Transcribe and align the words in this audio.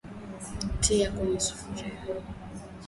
tia 0.81 1.11
kwenye 1.11 1.39
sufuria 1.39 1.91